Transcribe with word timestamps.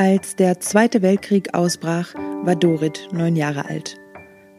Als 0.00 0.36
der 0.36 0.60
Zweite 0.60 1.02
Weltkrieg 1.02 1.54
ausbrach, 1.54 2.14
war 2.44 2.54
Dorit 2.54 3.08
neun 3.10 3.34
Jahre 3.34 3.68
alt. 3.68 3.96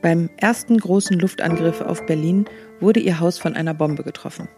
Beim 0.02 0.30
ersten 0.36 0.78
großen 0.78 1.18
Luftangriff 1.18 1.80
auf 1.80 2.06
Berlin 2.06 2.44
wurde 2.82 3.00
ihr 3.00 3.22
Haus 3.22 3.38
von 3.38 3.54
einer 3.54 3.74
Bombe 3.74 4.04
getroffen. 4.04 4.50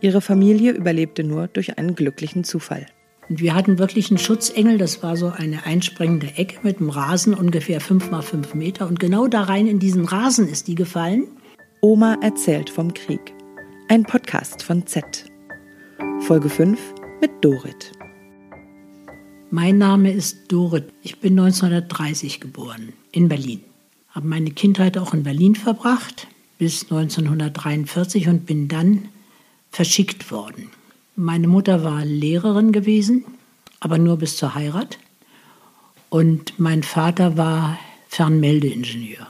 Ihre 0.00 0.20
Familie 0.20 0.72
überlebte 0.72 1.22
nur 1.22 1.46
durch 1.46 1.78
einen 1.78 1.94
glücklichen 1.94 2.42
Zufall. 2.42 2.86
Und 3.28 3.40
wir 3.40 3.54
hatten 3.54 3.78
wirklich 3.78 4.10
einen 4.10 4.18
Schutzengel, 4.18 4.76
das 4.76 5.04
war 5.04 5.16
so 5.16 5.28
eine 5.28 5.66
einspringende 5.66 6.26
Ecke 6.34 6.58
mit 6.64 6.80
einem 6.80 6.90
Rasen, 6.90 7.34
ungefähr 7.34 7.80
fünf 7.80 8.10
mal 8.10 8.22
fünf 8.22 8.54
Meter. 8.54 8.88
Und 8.88 8.98
genau 8.98 9.28
da 9.28 9.42
rein 9.42 9.68
in 9.68 9.78
diesen 9.78 10.04
Rasen 10.04 10.48
ist 10.48 10.66
die 10.66 10.74
gefallen. 10.74 11.28
Oma 11.80 12.18
erzählt 12.22 12.70
vom 12.70 12.92
Krieg. 12.92 13.32
Ein 13.88 14.02
Podcast 14.02 14.64
von 14.64 14.84
Z. 14.84 15.26
Folge 16.22 16.48
5 16.48 16.76
mit 17.20 17.30
Dorit. 17.40 17.92
Mein 19.50 19.78
Name 19.78 20.10
ist 20.10 20.50
Dorit. 20.50 20.92
Ich 21.02 21.18
bin 21.20 21.38
1930 21.38 22.40
geboren 22.40 22.92
in 23.12 23.28
Berlin. 23.28 23.60
Habe 24.10 24.26
meine 24.26 24.50
Kindheit 24.50 24.98
auch 24.98 25.14
in 25.14 25.22
Berlin 25.22 25.54
verbracht 25.54 26.26
bis 26.58 26.84
1943 26.84 28.28
und 28.28 28.46
bin 28.46 28.68
dann 28.68 29.08
verschickt 29.70 30.30
worden. 30.30 30.70
Meine 31.16 31.46
Mutter 31.46 31.84
war 31.84 32.04
Lehrerin 32.04 32.72
gewesen, 32.72 33.24
aber 33.80 33.98
nur 33.98 34.16
bis 34.16 34.36
zur 34.36 34.54
Heirat. 34.54 34.98
Und 36.08 36.58
mein 36.58 36.82
Vater 36.82 37.36
war 37.36 37.78
Fernmeldeingenieur. 38.08 39.26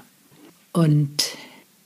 Und 0.73 1.37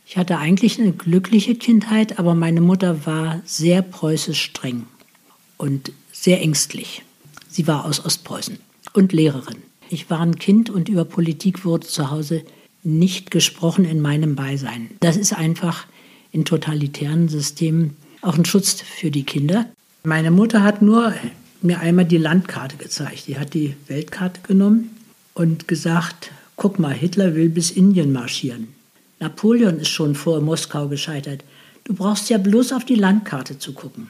ich 0.07 0.17
hatte 0.17 0.39
eigentlich 0.39 0.81
eine 0.81 0.93
glückliche 0.93 1.55
Kindheit, 1.55 2.19
aber 2.19 2.35
meine 2.35 2.61
Mutter 2.61 3.07
war 3.07 3.41
sehr 3.45 3.83
preußisch 3.83 4.41
streng 4.41 4.87
und 5.57 5.93
sehr 6.13 6.41
ängstlich. 6.41 7.03
Sie 7.59 7.67
war 7.67 7.87
aus 7.87 8.05
Ostpreußen 8.05 8.57
und 8.93 9.13
Lehrerin. 9.13 9.57
Ich 9.91 10.09
war 10.11 10.21
ein 10.21 10.39
Kind 10.39 10.71
und 10.71 10.89
über 10.89 11.05
Politik 11.05 11.65
wurde 11.65 11.89
zu 11.89 12.09
Hause 12.09 12.45
nicht 12.85 13.33
gesprochen 13.33 13.85
in 13.85 14.01
meinem 14.01 14.37
Beisein. 14.37 14.91
Das 15.01 15.17
ist 15.17 15.33
einfach 15.33 15.87
in 16.31 16.45
totalitären 16.45 17.29
Systemen 17.29 17.97
auch 18.23 18.39
ein 18.39 18.45
Schutz 18.45 18.81
für 18.81 19.11
die 19.11 19.25
Kinder. 19.25 19.67
Meine 20.05 20.31
Mutter 20.31 20.63
hat 20.63 20.83
nur 20.83 21.13
mir 21.61 21.81
einmal 21.81 22.05
die 22.05 22.19
Landkarte 22.19 22.77
gezeigt. 22.77 23.27
Die 23.27 23.41
hat 23.41 23.55
die 23.55 23.75
Weltkarte 23.89 24.41
genommen 24.47 24.97
und 25.35 25.67
gesagt, 25.67 26.31
guck 26.55 26.79
mal, 26.79 26.95
Hitler 26.95 27.35
will 27.35 27.49
bis 27.49 27.73
Indien 27.73 28.13
marschieren. 28.13 28.69
Napoleon 29.19 29.81
ist 29.81 29.89
schon 29.89 30.15
vor 30.15 30.41
Moskau 30.41 30.87
gescheitert. 30.87 31.43
Du 31.83 31.93
brauchst 31.93 32.31
ja 32.31 32.39
bloß 32.39 32.73
auf 32.73 32.85
die 32.85 32.95
Landkarte 32.95 33.59
zu 33.59 33.73
gucken. 33.73 34.07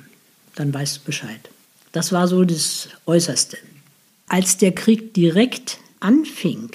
Dann 0.55 0.75
weißt 0.75 0.99
du 0.99 1.01
Bescheid. 1.05 1.49
Das 1.93 2.13
war 2.13 2.29
so 2.29 2.45
das 2.45 2.89
Äußerste. 3.07 3.59
Als 4.29 4.57
der 4.59 4.73
Krieg 4.73 5.15
direkt 5.15 5.79
anfing, 6.01 6.71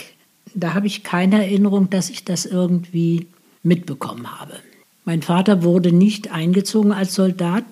da 0.54 0.74
habe 0.74 0.88
ich 0.88 1.04
keine 1.04 1.44
Erinnerung, 1.44 1.90
dass 1.90 2.10
ich 2.10 2.26
das 2.26 2.46
irgendwie 2.46 3.28
mitbekommen 3.64 4.40
habe. 4.40 4.60
Mein 5.06 5.22
Vater 5.22 5.64
wurde 5.64 5.92
nicht 5.92 6.32
eingezogen 6.32 6.92
als 6.92 7.16
Soldat. 7.16 7.66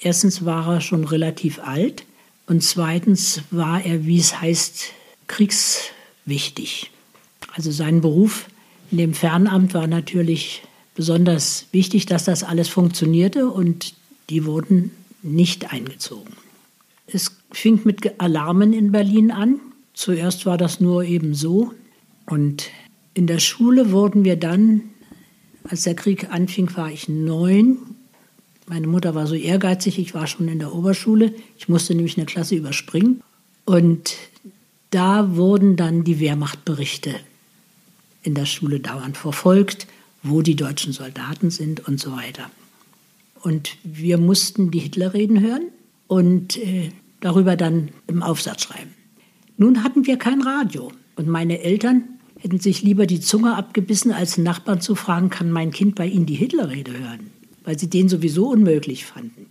Erstens 0.00 0.44
war 0.44 0.74
er 0.74 0.80
schon 0.80 1.04
relativ 1.04 1.60
alt 1.60 2.04
und 2.46 2.62
zweitens 2.62 3.42
war 3.50 3.84
er, 3.84 4.04
wie 4.04 4.18
es 4.18 4.40
heißt, 4.40 4.86
kriegswichtig. 5.28 6.90
Also 7.54 7.70
sein 7.70 8.00
Beruf 8.00 8.48
in 8.90 8.98
dem 8.98 9.14
Fernamt 9.14 9.74
war 9.74 9.86
natürlich 9.86 10.62
besonders 10.94 11.66
wichtig, 11.72 12.06
dass 12.06 12.24
das 12.24 12.44
alles 12.44 12.68
funktionierte 12.68 13.48
und 13.48 13.94
die 14.28 14.44
wurden 14.44 14.90
nicht 15.22 15.72
eingezogen. 15.72 16.34
Es 17.14 17.36
fing 17.50 17.80
mit 17.84 18.20
Alarmen 18.20 18.72
in 18.72 18.92
Berlin 18.92 19.30
an. 19.30 19.60
Zuerst 19.94 20.46
war 20.46 20.56
das 20.56 20.80
nur 20.80 21.04
eben 21.04 21.34
so. 21.34 21.72
Und 22.26 22.70
in 23.14 23.26
der 23.26 23.38
Schule 23.38 23.90
wurden 23.92 24.24
wir 24.24 24.36
dann, 24.36 24.82
als 25.64 25.82
der 25.82 25.94
Krieg 25.94 26.30
anfing, 26.30 26.74
war 26.76 26.90
ich 26.90 27.08
neun. 27.08 27.78
Meine 28.66 28.86
Mutter 28.86 29.14
war 29.14 29.26
so 29.26 29.34
ehrgeizig, 29.34 29.98
ich 29.98 30.14
war 30.14 30.26
schon 30.26 30.48
in 30.48 30.58
der 30.58 30.74
Oberschule. 30.74 31.34
Ich 31.58 31.68
musste 31.68 31.94
nämlich 31.94 32.16
eine 32.16 32.26
Klasse 32.26 32.54
überspringen. 32.54 33.22
Und 33.64 34.16
da 34.90 35.36
wurden 35.36 35.76
dann 35.76 36.04
die 36.04 36.20
Wehrmachtberichte 36.20 37.14
in 38.22 38.34
der 38.34 38.46
Schule 38.46 38.80
dauernd 38.80 39.16
verfolgt, 39.16 39.86
wo 40.22 40.42
die 40.42 40.56
deutschen 40.56 40.92
Soldaten 40.92 41.50
sind 41.50 41.86
und 41.86 42.00
so 42.00 42.12
weiter. 42.12 42.50
Und 43.42 43.76
wir 43.82 44.18
mussten 44.18 44.70
die 44.70 44.78
Hitlerreden 44.78 45.40
hören 45.40 45.64
und 46.06 46.56
äh, 46.58 46.90
darüber 47.22 47.56
dann 47.56 47.88
im 48.06 48.22
Aufsatz 48.22 48.64
schreiben. 48.64 48.94
Nun 49.56 49.82
hatten 49.82 50.06
wir 50.06 50.18
kein 50.18 50.42
Radio 50.42 50.92
und 51.16 51.28
meine 51.28 51.62
Eltern 51.62 52.04
hätten 52.38 52.58
sich 52.58 52.82
lieber 52.82 53.06
die 53.06 53.20
Zunge 53.20 53.54
abgebissen, 53.54 54.12
als 54.12 54.34
den 54.34 54.44
Nachbarn 54.44 54.80
zu 54.80 54.94
fragen, 54.94 55.30
kann 55.30 55.50
mein 55.50 55.70
Kind 55.70 55.94
bei 55.94 56.06
Ihnen 56.06 56.26
die 56.26 56.34
Hitlerrede 56.34 56.92
hören, 56.92 57.30
weil 57.64 57.78
sie 57.78 57.88
den 57.88 58.08
sowieso 58.08 58.48
unmöglich 58.48 59.06
fanden. 59.06 59.46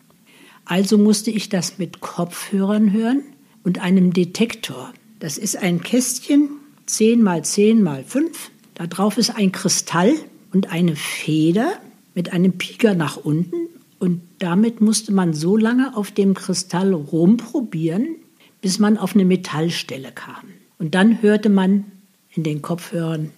Also 0.65 0.97
musste 0.97 1.31
ich 1.31 1.49
das 1.49 1.77
mit 1.77 2.01
Kopfhörern 2.01 2.91
hören 2.91 3.23
und 3.63 3.79
einem 3.79 4.13
Detektor. 4.13 4.93
Das 5.19 5.37
ist 5.37 5.55
ein 5.55 5.81
Kästchen, 5.81 6.49
10 6.85 7.23
mal 7.23 7.43
10 7.43 7.81
mal 7.81 8.03
5. 8.03 8.51
Da 8.75 8.87
drauf 8.87 9.17
ist 9.17 9.29
ein 9.29 9.51
Kristall 9.51 10.13
und 10.51 10.71
eine 10.71 10.95
Feder 10.95 11.73
mit 12.13 12.33
einem 12.33 12.53
Pieker 12.53 12.95
nach 12.95 13.17
unten 13.17 13.55
und 13.99 14.21
damit 14.41 14.81
musste 14.81 15.13
man 15.13 15.34
so 15.34 15.56
lange 15.56 15.96
auf 15.96 16.12
dem 16.12 16.34
Kristall 16.34 16.94
rumprobieren, 16.94 18.16
bis 18.62 18.79
man 18.79 18.97
auf 18.97 19.13
eine 19.13 19.25
Metallstelle 19.25 20.12
kam. 20.12 20.44
Und 20.79 20.96
dann 20.96 21.22
hörte 21.22 21.50
man 21.50 21.85
in 22.31 22.44
den 22.44 22.62
Kopfhörern, 22.62 23.31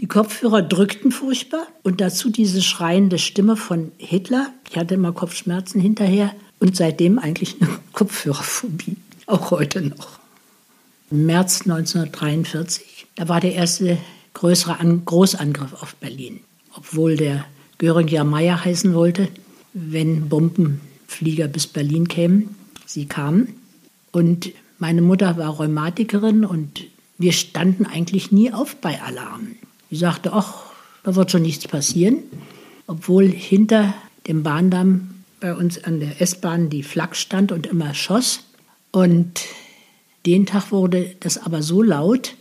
die 0.00 0.06
Kopfhörer 0.08 0.62
drückten 0.62 1.10
furchtbar 1.10 1.66
und 1.82 2.00
dazu 2.00 2.28
diese 2.28 2.60
schreiende 2.60 3.18
Stimme 3.18 3.56
von 3.56 3.92
Hitler. 3.96 4.52
Ich 4.68 4.76
hatte 4.76 4.94
immer 4.94 5.12
Kopfschmerzen 5.12 5.80
hinterher 5.80 6.34
und 6.58 6.76
seitdem 6.76 7.18
eigentlich 7.18 7.56
eine 7.60 7.70
Kopfhörerphobie, 7.92 8.96
auch 9.26 9.52
heute 9.52 9.80
noch. 9.80 10.18
Im 11.10 11.26
März 11.26 11.62
1943, 11.62 13.06
da 13.14 13.28
war 13.28 13.40
der 13.40 13.54
erste 13.54 13.96
größere 14.34 14.76
Großangriff 15.04 15.74
auf 15.74 15.94
Berlin, 15.96 16.40
obwohl 16.74 17.16
der 17.16 17.44
Göring 17.78 18.08
ja 18.08 18.24
Meier 18.24 18.64
heißen 18.64 18.94
wollte 18.94 19.28
wenn 19.72 20.28
Bombenflieger 20.28 21.48
bis 21.48 21.66
Berlin 21.66 22.08
kämen. 22.08 22.54
Sie 22.86 23.06
kamen. 23.06 23.54
Und 24.10 24.50
meine 24.78 25.02
Mutter 25.02 25.36
war 25.36 25.50
Rheumatikerin 25.50 26.44
und 26.44 26.84
wir 27.18 27.32
standen 27.32 27.86
eigentlich 27.86 28.32
nie 28.32 28.52
auf 28.52 28.76
bei 28.76 29.00
Alarmen. 29.00 29.56
Sie 29.90 29.96
sagte, 29.96 30.32
ach, 30.32 30.64
da 31.04 31.14
wird 31.14 31.30
schon 31.30 31.42
nichts 31.42 31.66
passieren. 31.68 32.18
Obwohl 32.86 33.28
hinter 33.28 33.94
dem 34.26 34.42
Bahndamm 34.42 35.22
bei 35.40 35.54
uns 35.54 35.82
an 35.82 36.00
der 36.00 36.20
S-Bahn 36.20 36.70
die 36.70 36.82
Flak 36.82 37.16
stand 37.16 37.52
und 37.52 37.66
immer 37.66 37.94
schoss. 37.94 38.44
Und 38.90 39.42
den 40.26 40.46
Tag 40.46 40.70
wurde 40.70 41.14
das 41.20 41.38
aber 41.38 41.62
so 41.62 41.82
laut, 41.82 42.34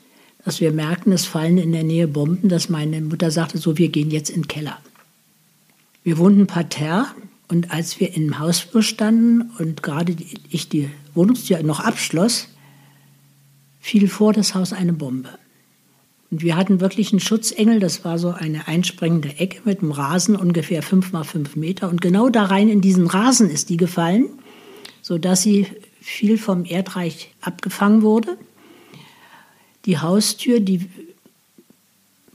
dass 0.46 0.62
wir 0.62 0.72
merkten, 0.72 1.12
es 1.12 1.26
fallen 1.26 1.58
in 1.58 1.72
der 1.72 1.84
Nähe 1.84 2.08
Bomben, 2.08 2.50
dass 2.50 2.70
meine 2.70 3.02
Mutter 3.02 3.32
sagte, 3.32 3.58
so, 3.58 3.78
wir 3.78 3.90
gehen 3.90 4.12
jetzt 4.12 4.30
in 4.30 4.44
den 4.44 4.48
Keller. 4.48 4.78
Wir 6.04 6.18
wohnten 6.18 6.48
parterre 6.48 7.08
und 7.48 7.72
als 7.72 8.00
wir 8.00 8.16
im 8.16 8.40
Hausflur 8.40 8.82
standen 8.82 9.52
und 9.60 9.84
gerade 9.84 10.16
ich 10.50 10.70
die 10.70 10.90
Wohnungstür 11.14 11.62
noch 11.64 11.80
abschloss, 11.80 12.48
fiel 13.80 14.08
vor 14.08 14.34
das 14.34 14.56
Haus 14.56 14.74
eine 14.74 14.94
Bombe. 14.94 15.30
Und 16.32 16.42
wir 16.42 16.56
hatten 16.56 16.80
wirklich 16.80 17.12
einen 17.12 17.20
Schutzengel, 17.20 17.80
das 17.80 18.06
war 18.06 18.18
so 18.18 18.32
eine 18.32 18.68
einspringende 18.68 19.38
Ecke 19.38 19.62
mit 19.66 19.82
einem 19.82 19.92
Rasen, 19.92 20.38
ungefähr 20.38 20.82
fünf 20.82 21.12
mal 21.12 21.26
fünf 21.26 21.58
Meter. 21.58 21.90
Und 21.90 22.02
genau 22.02 22.30
da 22.30 22.46
rein 22.46 22.70
in 22.70 22.80
diesen 22.80 23.08
Rasen 23.08 23.50
ist 23.50 23.70
die 23.70 23.78
gefallen, 23.78 24.30
sodass 25.02 25.42
sie 25.42 25.68
viel 26.00 26.38
vom 26.38 26.64
Erdreich 26.64 27.34
abgefangen 27.42 28.02
wurde. 28.02 28.38
Die 29.86 29.98
Haustür, 29.98 30.62
die 30.62 30.90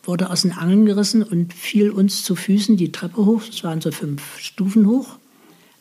wurde 0.06 0.31
aus 0.31 0.43
den 0.43 0.53
Angeln 0.53 0.87
gerissen 0.87 1.23
und 1.23 1.53
fiel 1.53 1.91
uns 1.91 2.23
zu 2.23 2.37
Füßen 2.37 2.76
die 2.76 2.93
Treppe 2.93 3.25
hoch. 3.25 3.43
Es 3.49 3.64
waren 3.64 3.81
so 3.81 3.91
fünf 3.91 4.38
Stufen 4.38 4.87
hoch, 4.87 5.17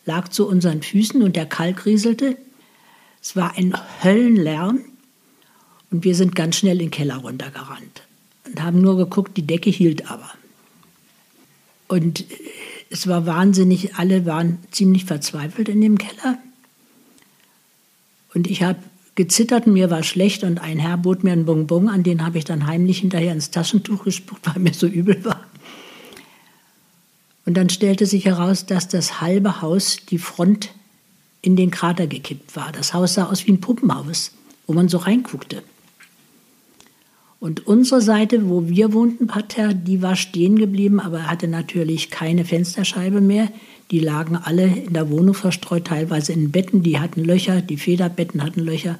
lag 0.04 0.28
zu 0.28 0.48
unseren 0.48 0.82
Füßen 0.82 1.22
und 1.22 1.36
der 1.36 1.46
Kalk 1.46 1.86
rieselte. 1.86 2.36
Es 3.22 3.36
war 3.36 3.56
ein 3.56 3.74
Höllenlärm 4.02 4.80
und 5.90 6.04
wir 6.04 6.14
sind 6.14 6.34
ganz 6.34 6.56
schnell 6.56 6.74
in 6.74 6.86
den 6.86 6.90
Keller 6.90 7.16
runtergerannt 7.16 8.02
und 8.46 8.62
haben 8.62 8.80
nur 8.80 8.96
geguckt, 8.96 9.36
die 9.36 9.46
Decke 9.46 9.70
hielt 9.70 10.10
aber. 10.10 10.30
Und 11.88 12.24
es 12.90 13.06
war 13.06 13.26
wahnsinnig, 13.26 13.94
alle 13.96 14.26
waren 14.26 14.58
ziemlich 14.70 15.04
verzweifelt 15.04 15.68
in 15.68 15.80
dem 15.80 15.98
Keller. 15.98 16.38
Und 18.34 18.48
ich 18.48 18.62
habe 18.62 18.78
gezittert, 19.16 19.66
mir 19.66 19.90
war 19.90 20.02
schlecht 20.02 20.44
und 20.44 20.60
ein 20.60 20.78
Herr 20.78 20.96
bot 20.96 21.24
mir 21.24 21.32
einen 21.32 21.46
Bonbon, 21.46 21.88
an 21.88 22.04
den 22.04 22.24
habe 22.24 22.38
ich 22.38 22.44
dann 22.44 22.66
heimlich 22.66 22.98
hinterher 22.98 23.32
ins 23.32 23.50
Taschentuch 23.50 24.04
gespuckt, 24.04 24.46
weil 24.46 24.62
mir 24.62 24.74
so 24.74 24.86
übel 24.86 25.24
war. 25.24 25.40
Und 27.44 27.54
dann 27.54 27.68
stellte 27.68 28.06
sich 28.06 28.24
heraus, 28.26 28.66
dass 28.66 28.88
das 28.88 29.20
halbe 29.20 29.62
Haus, 29.62 29.98
die 30.08 30.18
Front 30.18 30.70
in 31.42 31.56
den 31.56 31.70
Krater 31.70 32.06
gekippt 32.06 32.56
war. 32.56 32.72
Das 32.72 32.92
Haus 32.92 33.14
sah 33.14 33.26
aus 33.26 33.46
wie 33.46 33.52
ein 33.52 33.60
Puppenhaus, 33.60 34.32
wo 34.66 34.72
man 34.72 34.88
so 34.88 34.98
reinguckte. 34.98 35.62
Und 37.38 37.66
unsere 37.66 38.00
Seite, 38.00 38.48
wo 38.48 38.68
wir 38.68 38.92
wohnten, 38.92 39.26
Parterre, 39.26 39.74
die 39.74 40.00
war 40.02 40.16
stehen 40.16 40.56
geblieben, 40.56 41.00
aber 41.00 41.30
hatte 41.30 41.48
natürlich 41.48 42.10
keine 42.10 42.44
Fensterscheibe 42.44 43.20
mehr. 43.20 43.48
Die 43.90 44.00
lagen 44.00 44.36
alle 44.36 44.64
in 44.64 44.94
der 44.94 45.10
Wohnung 45.10 45.34
verstreut, 45.34 45.86
teilweise 45.86 46.32
in 46.32 46.50
Betten, 46.50 46.82
die 46.82 46.98
hatten 46.98 47.22
Löcher, 47.22 47.60
die 47.60 47.76
Federbetten 47.76 48.42
hatten 48.42 48.60
Löcher, 48.60 48.98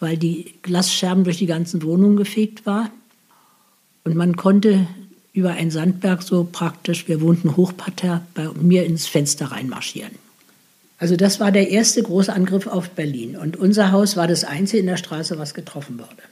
weil 0.00 0.16
die 0.16 0.54
Glasscherben 0.62 1.24
durch 1.24 1.38
die 1.38 1.46
ganzen 1.46 1.82
Wohnungen 1.82 2.16
gefegt 2.16 2.66
war. 2.66 2.90
Und 4.04 4.14
man 4.14 4.36
konnte 4.36 4.86
über 5.32 5.50
ein 5.50 5.70
Sandberg 5.70 6.22
so 6.22 6.48
praktisch, 6.50 7.08
wir 7.08 7.20
wohnten 7.20 7.56
Hochparterre, 7.56 8.22
bei 8.34 8.48
mir 8.54 8.86
ins 8.86 9.06
Fenster 9.06 9.46
reinmarschieren. 9.46 10.12
Also 10.98 11.16
das 11.16 11.40
war 11.40 11.50
der 11.50 11.70
erste 11.70 12.02
große 12.02 12.32
Angriff 12.32 12.68
auf 12.68 12.90
Berlin. 12.90 13.36
Und 13.36 13.56
unser 13.56 13.90
Haus 13.90 14.16
war 14.16 14.28
das 14.28 14.44
einzige 14.44 14.78
in 14.78 14.86
der 14.86 14.96
Straße, 14.96 15.38
was 15.38 15.52
getroffen 15.52 15.98
wurde. 15.98 16.22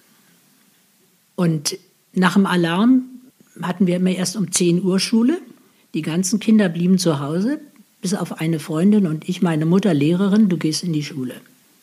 Und 1.42 1.76
nach 2.14 2.34
dem 2.34 2.46
Alarm 2.46 3.02
hatten 3.62 3.88
wir 3.88 3.96
immer 3.96 4.12
erst 4.12 4.36
um 4.36 4.52
10 4.52 4.84
Uhr 4.84 5.00
Schule. 5.00 5.40
Die 5.92 6.02
ganzen 6.02 6.38
Kinder 6.38 6.68
blieben 6.68 6.98
zu 6.98 7.18
Hause, 7.18 7.58
bis 8.00 8.14
auf 8.14 8.40
eine 8.40 8.60
Freundin 8.60 9.08
und 9.08 9.28
ich, 9.28 9.42
meine 9.42 9.66
Mutter 9.66 9.92
Lehrerin, 9.92 10.48
du 10.48 10.56
gehst 10.56 10.84
in 10.84 10.92
die 10.92 11.02
Schule. 11.02 11.34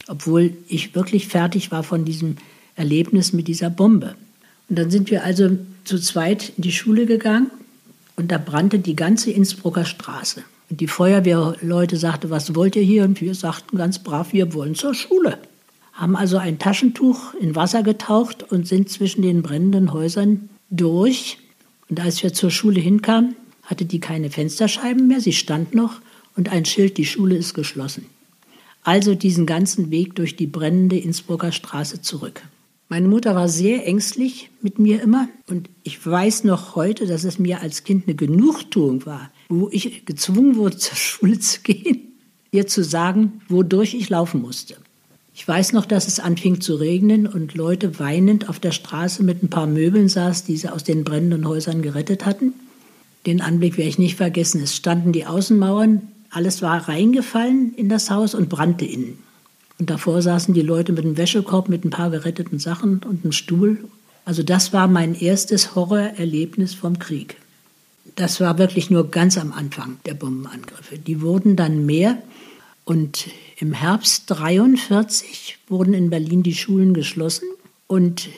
Obwohl 0.07 0.53
ich 0.69 0.95
wirklich 0.95 1.27
fertig 1.27 1.71
war 1.71 1.83
von 1.83 2.05
diesem 2.05 2.37
Erlebnis 2.77 3.33
mit 3.33 3.49
dieser 3.49 3.69
Bombe. 3.69 4.15
Und 4.69 4.79
dann 4.79 4.91
sind 4.91 5.11
wir 5.11 5.25
also 5.25 5.57
zu 5.83 5.99
zweit 5.99 6.53
in 6.55 6.63
die 6.63 6.71
Schule 6.71 7.05
gegangen 7.05 7.51
und 8.15 8.31
da 8.31 8.37
brannte 8.37 8.79
die 8.79 8.95
ganze 8.95 9.29
Innsbrucker 9.29 9.83
Straße. 9.83 10.41
Und 10.69 10.79
die 10.79 10.87
Feuerwehrleute 10.87 11.97
sagten, 11.97 12.29
was 12.29 12.55
wollt 12.55 12.77
ihr 12.77 12.83
hier? 12.83 13.03
Und 13.03 13.19
wir 13.19 13.35
sagten 13.35 13.75
ganz 13.75 13.99
brav, 13.99 14.31
wir 14.31 14.53
wollen 14.53 14.75
zur 14.75 14.93
Schule 14.93 15.37
haben 15.99 16.15
also 16.15 16.37
ein 16.37 16.59
Taschentuch 16.59 17.33
in 17.33 17.57
Wasser 17.57 17.83
getaucht 17.83 18.49
und 18.49 18.65
sind 18.65 18.89
zwischen 18.89 19.21
den 19.21 19.41
brennenden 19.41 19.91
Häusern 19.91 20.47
durch. 20.69 21.39
Und 21.89 21.99
als 21.99 22.23
wir 22.23 22.33
zur 22.33 22.51
Schule 22.51 22.79
hinkamen, 22.79 23.35
hatte 23.63 23.83
die 23.83 23.99
keine 23.99 24.29
Fensterscheiben 24.29 25.07
mehr, 25.07 25.19
sie 25.19 25.33
stand 25.33 25.75
noch 25.75 25.99
und 26.37 26.53
ein 26.53 26.63
Schild, 26.63 26.97
die 26.97 27.05
Schule 27.05 27.35
ist 27.35 27.53
geschlossen. 27.53 28.05
Also 28.81 29.13
diesen 29.13 29.45
ganzen 29.45 29.91
Weg 29.91 30.15
durch 30.15 30.37
die 30.37 30.47
brennende 30.47 30.97
Innsbrucker 30.97 31.51
Straße 31.51 32.01
zurück. 32.01 32.43
Meine 32.87 33.09
Mutter 33.09 33.35
war 33.35 33.49
sehr 33.49 33.85
ängstlich 33.85 34.49
mit 34.61 34.79
mir 34.79 35.01
immer 35.01 35.27
und 35.47 35.69
ich 35.83 36.03
weiß 36.03 36.45
noch 36.45 36.75
heute, 36.75 37.07
dass 37.07 37.25
es 37.25 37.39
mir 37.39 37.59
als 37.59 37.83
Kind 37.83 38.07
eine 38.07 38.15
Genugtuung 38.15 39.05
war, 39.05 39.31
wo 39.49 39.67
ich 39.69 40.05
gezwungen 40.05 40.55
wurde, 40.55 40.77
zur 40.77 40.95
Schule 40.95 41.39
zu 41.39 41.59
gehen, 41.59 42.13
ihr 42.51 42.67
zu 42.67 42.85
sagen, 42.85 43.41
wodurch 43.49 43.95
ich 43.95 44.09
laufen 44.09 44.41
musste. 44.41 44.77
Ich 45.39 45.47
weiß 45.47 45.71
noch, 45.71 45.85
dass 45.85 46.09
es 46.09 46.19
anfing 46.19 46.59
zu 46.59 46.75
regnen 46.75 47.25
und 47.25 47.55
Leute 47.55 47.97
weinend 47.97 48.49
auf 48.49 48.59
der 48.59 48.73
Straße 48.73 49.23
mit 49.23 49.41
ein 49.41 49.49
paar 49.49 49.67
Möbeln 49.67 50.09
saßen, 50.09 50.47
die 50.47 50.57
sie 50.57 50.67
aus 50.67 50.83
den 50.83 51.05
brennenden 51.05 51.47
Häusern 51.47 51.81
gerettet 51.81 52.25
hatten. 52.25 52.53
Den 53.25 53.39
Anblick 53.39 53.77
werde 53.77 53.87
ich 53.87 53.97
nicht 53.97 54.17
vergessen. 54.17 54.61
Es 54.61 54.75
standen 54.75 55.13
die 55.13 55.25
Außenmauern, 55.25 56.01
alles 56.29 56.61
war 56.61 56.89
reingefallen 56.89 57.73
in 57.75 57.87
das 57.87 58.09
Haus 58.11 58.35
und 58.35 58.49
brannte 58.49 58.83
innen. 58.83 59.17
Und 59.79 59.89
davor 59.89 60.21
saßen 60.21 60.53
die 60.53 60.61
Leute 60.61 60.91
mit 60.91 61.05
einem 61.05 61.15
Wäschekorb, 61.15 61.69
mit 61.69 61.85
ein 61.85 61.89
paar 61.89 62.09
geretteten 62.09 62.59
Sachen 62.59 62.99
und 63.07 63.23
einem 63.23 63.31
Stuhl. 63.31 63.77
Also 64.25 64.43
das 64.43 64.73
war 64.73 64.89
mein 64.89 65.15
erstes 65.15 65.73
Horrorerlebnis 65.73 66.73
vom 66.73 66.99
Krieg. 66.99 67.37
Das 68.17 68.41
war 68.41 68.57
wirklich 68.57 68.89
nur 68.89 69.09
ganz 69.09 69.37
am 69.37 69.53
Anfang 69.53 69.99
der 70.05 70.15
Bombenangriffe. 70.15 70.97
Die 70.97 71.21
wurden 71.21 71.55
dann 71.55 71.85
mehr 71.85 72.17
und 72.89 73.27
im 73.59 73.71
Herbst 73.71 74.23
43 74.31 75.59
wurden 75.67 75.93
in 75.93 76.09
Berlin 76.09 76.41
die 76.41 76.55
Schulen 76.55 76.95
geschlossen 76.95 77.47
und 77.85 78.29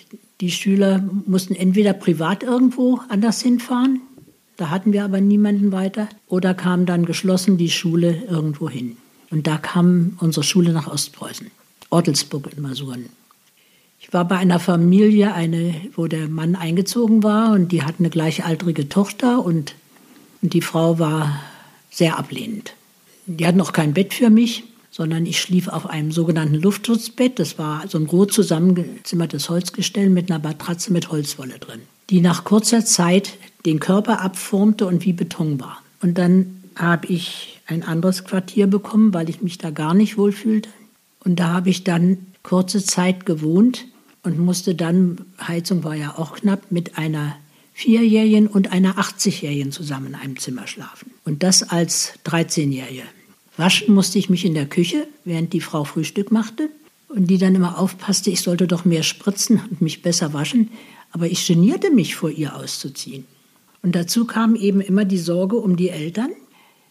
die 0.41 0.51
Schüler 0.51 1.01
mussten 1.25 1.55
entweder 1.55 1.93
privat 1.93 2.43
irgendwo 2.43 2.99
anders 3.07 3.41
hinfahren, 3.41 4.01
da 4.57 4.69
hatten 4.69 4.91
wir 4.91 5.05
aber 5.05 5.21
niemanden 5.21 5.71
weiter, 5.71 6.09
oder 6.27 6.53
kam 6.53 6.85
dann 6.85 7.05
geschlossen 7.05 7.57
die 7.57 7.69
Schule 7.69 8.23
irgendwo 8.29 8.69
hin. 8.69 8.97
Und 9.29 9.47
da 9.47 9.57
kam 9.57 10.17
unsere 10.19 10.43
Schule 10.43 10.73
nach 10.73 10.87
Ostpreußen, 10.87 11.47
Ortelsburg 11.89 12.49
in 12.53 12.61
Masuren. 12.61 13.05
Ich 14.01 14.11
war 14.11 14.25
bei 14.25 14.35
einer 14.35 14.59
Familie, 14.59 15.33
eine, 15.33 15.75
wo 15.95 16.07
der 16.07 16.27
Mann 16.27 16.57
eingezogen 16.57 17.23
war 17.23 17.53
und 17.53 17.71
die 17.71 17.83
hatten 17.83 18.03
eine 18.03 18.09
gleichaltrige 18.09 18.89
Tochter 18.89 19.45
und, 19.45 19.75
und 20.41 20.53
die 20.53 20.61
Frau 20.61 20.99
war 20.99 21.39
sehr 21.89 22.19
ablehnend. 22.19 22.73
Die 23.25 23.45
hatten 23.45 23.61
auch 23.61 23.73
kein 23.73 23.93
Bett 23.93 24.13
für 24.13 24.29
mich, 24.29 24.63
sondern 24.89 25.25
ich 25.25 25.39
schlief 25.39 25.67
auf 25.67 25.89
einem 25.89 26.11
sogenannten 26.11 26.55
Luftschutzbett. 26.55 27.39
Das 27.39 27.57
war 27.57 27.87
so 27.87 27.97
ein 27.97 28.07
groß 28.07 28.27
zusammengezimmertes 28.27 29.49
Holzgestell 29.49 30.09
mit 30.09 30.29
einer 30.29 30.43
Matratze 30.43 30.91
mit 30.91 31.11
Holzwolle 31.11 31.59
drin, 31.59 31.81
die 32.09 32.21
nach 32.21 32.43
kurzer 32.43 32.85
Zeit 32.85 33.37
den 33.65 33.79
Körper 33.79 34.21
abformte 34.21 34.85
und 34.85 35.05
wie 35.05 35.13
Beton 35.13 35.59
war. 35.59 35.81
Und 36.01 36.17
dann 36.17 36.61
habe 36.75 37.07
ich 37.07 37.61
ein 37.67 37.83
anderes 37.83 38.25
Quartier 38.25 38.67
bekommen, 38.67 39.13
weil 39.13 39.29
ich 39.29 39.41
mich 39.41 39.57
da 39.57 39.69
gar 39.69 39.93
nicht 39.93 40.17
wohlfühlte. 40.17 40.69
Und 41.23 41.39
da 41.39 41.49
habe 41.49 41.69
ich 41.69 41.83
dann 41.83 42.17
kurze 42.43 42.83
Zeit 42.83 43.25
gewohnt 43.25 43.85
und 44.23 44.39
musste 44.39 44.75
dann, 44.75 45.19
Heizung 45.39 45.83
war 45.83 45.95
ja 45.95 46.17
auch 46.17 46.33
knapp, 46.33 46.71
mit 46.71 46.97
einer 46.97 47.35
Vierjährigen 47.81 48.45
und 48.45 48.71
einer 48.71 48.99
80-Jährigen 48.99 49.71
zusammen 49.71 50.07
in 50.07 50.15
einem 50.15 50.37
Zimmer 50.37 50.67
schlafen. 50.67 51.11
Und 51.25 51.41
das 51.41 51.63
als 51.63 52.13
13-Jährige. 52.25 53.01
Waschen 53.57 53.95
musste 53.95 54.19
ich 54.19 54.29
mich 54.29 54.45
in 54.45 54.53
der 54.53 54.67
Küche, 54.67 55.07
während 55.25 55.51
die 55.51 55.61
Frau 55.61 55.83
Frühstück 55.83 56.31
machte 56.31 56.69
und 57.09 57.25
die 57.25 57.39
dann 57.39 57.55
immer 57.55 57.79
aufpasste, 57.79 58.29
ich 58.29 58.41
sollte 58.41 58.67
doch 58.67 58.85
mehr 58.85 59.01
spritzen 59.01 59.61
und 59.69 59.81
mich 59.81 60.03
besser 60.03 60.31
waschen. 60.31 60.69
Aber 61.11 61.25
ich 61.25 61.47
genierte 61.47 61.89
mich, 61.89 62.13
vor 62.13 62.29
ihr 62.29 62.55
auszuziehen. 62.55 63.25
Und 63.81 63.95
dazu 63.95 64.25
kam 64.25 64.55
eben 64.55 64.79
immer 64.79 65.03
die 65.03 65.17
Sorge 65.17 65.55
um 65.55 65.75
die 65.75 65.89
Eltern. 65.89 66.29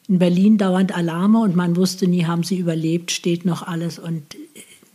In 0.08 0.18
Berlin 0.18 0.58
dauernd 0.58 0.92
Alarme 0.92 1.38
und 1.38 1.54
man 1.54 1.76
wusste 1.76 2.08
nie, 2.08 2.24
haben 2.24 2.42
sie 2.42 2.58
überlebt, 2.58 3.12
steht 3.12 3.44
noch 3.44 3.62
alles. 3.62 4.00
Und 4.00 4.36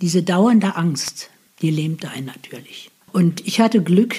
diese 0.02 0.24
dauernde 0.24 0.76
Angst, 0.76 1.30
die 1.62 1.72
lähmte 1.72 2.10
einen 2.10 2.26
natürlich. 2.26 2.92
Und 3.14 3.48
ich 3.48 3.62
hatte 3.62 3.82
Glück, 3.82 4.18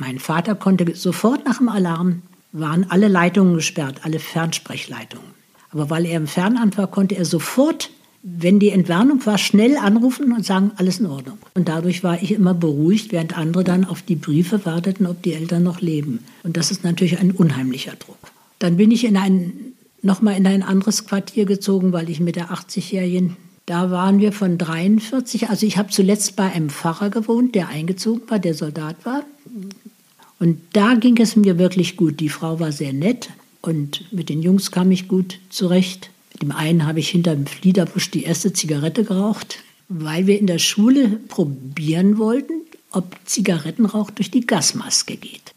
mein 0.00 0.18
Vater 0.18 0.54
konnte 0.54 0.94
sofort 0.94 1.44
nach 1.44 1.58
dem 1.58 1.68
Alarm, 1.68 2.22
waren 2.52 2.86
alle 2.90 3.08
Leitungen 3.08 3.54
gesperrt, 3.54 4.00
alle 4.02 4.18
Fernsprechleitungen. 4.18 5.36
Aber 5.70 5.90
weil 5.90 6.06
er 6.06 6.16
im 6.16 6.26
Fernamt 6.26 6.78
war, 6.78 6.86
konnte 6.86 7.16
er 7.16 7.24
sofort, 7.24 7.90
wenn 8.22 8.58
die 8.58 8.70
Entwarnung 8.70 9.24
war, 9.26 9.38
schnell 9.38 9.76
anrufen 9.76 10.32
und 10.32 10.44
sagen, 10.44 10.72
alles 10.76 11.00
in 11.00 11.06
Ordnung. 11.06 11.38
Und 11.54 11.68
dadurch 11.68 12.02
war 12.02 12.22
ich 12.22 12.32
immer 12.32 12.54
beruhigt, 12.54 13.12
während 13.12 13.36
andere 13.36 13.62
dann 13.62 13.84
auf 13.84 14.02
die 14.02 14.16
Briefe 14.16 14.64
warteten, 14.64 15.06
ob 15.06 15.22
die 15.22 15.34
Eltern 15.34 15.62
noch 15.62 15.80
leben. 15.80 16.24
Und 16.42 16.56
das 16.56 16.70
ist 16.70 16.82
natürlich 16.82 17.18
ein 17.18 17.30
unheimlicher 17.30 17.94
Druck. 17.96 18.18
Dann 18.58 18.76
bin 18.76 18.90
ich 18.90 19.04
in 19.04 19.16
ein, 19.16 19.52
nochmal 20.02 20.36
in 20.36 20.46
ein 20.46 20.62
anderes 20.62 21.06
Quartier 21.06 21.44
gezogen, 21.44 21.92
weil 21.92 22.08
ich 22.08 22.20
mit 22.20 22.36
der 22.36 22.50
80-Jährigen, 22.50 23.36
da 23.66 23.90
waren 23.90 24.18
wir 24.20 24.32
von 24.32 24.58
43, 24.58 25.50
also 25.50 25.66
ich 25.66 25.76
habe 25.76 25.90
zuletzt 25.90 26.36
bei 26.36 26.50
einem 26.50 26.70
Pfarrer 26.70 27.10
gewohnt, 27.10 27.54
der 27.54 27.68
eingezogen 27.68 28.22
war, 28.28 28.38
der 28.38 28.54
Soldat 28.54 29.04
war. 29.04 29.24
Und 30.38 30.60
da 30.72 30.94
ging 30.94 31.16
es 31.18 31.36
mir 31.36 31.58
wirklich 31.58 31.96
gut. 31.96 32.20
Die 32.20 32.28
Frau 32.28 32.60
war 32.60 32.72
sehr 32.72 32.92
nett 32.92 33.30
und 33.62 34.12
mit 34.12 34.28
den 34.28 34.42
Jungs 34.42 34.70
kam 34.70 34.90
ich 34.90 35.08
gut 35.08 35.38
zurecht. 35.48 36.10
Mit 36.32 36.42
dem 36.42 36.52
einen 36.52 36.86
habe 36.86 37.00
ich 37.00 37.08
hinter 37.08 37.34
dem 37.34 37.46
Fliederbusch 37.46 38.10
die 38.10 38.24
erste 38.24 38.52
Zigarette 38.52 39.04
geraucht, 39.04 39.58
weil 39.88 40.26
wir 40.26 40.38
in 40.38 40.46
der 40.46 40.58
Schule 40.58 41.08
probieren 41.28 42.18
wollten, 42.18 42.52
ob 42.90 43.16
Zigarettenrauch 43.24 44.10
durch 44.10 44.30
die 44.30 44.46
Gasmaske 44.46 45.16
geht. 45.16 45.54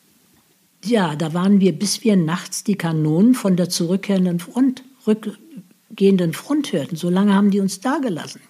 Ja, 0.85 1.15
da 1.15 1.33
waren 1.33 1.59
wir, 1.59 1.73
bis 1.73 2.03
wir 2.05 2.15
nachts 2.15 2.63
die 2.63 2.75
Kanonen 2.75 3.35
von 3.35 3.57
der 3.57 3.69
zurückkehrenden 3.69 4.39
Front, 4.39 4.83
rückgehenden 5.05 6.33
Front 6.33 6.71
hörten. 6.71 6.95
So 6.95 7.09
lange 7.09 7.33
haben 7.33 7.51
die 7.51 7.59
uns 7.59 7.81
da 7.81 7.97
gelassen. 7.97 8.41